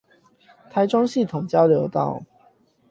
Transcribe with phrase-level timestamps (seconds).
[0.71, 2.23] 台中系統交流道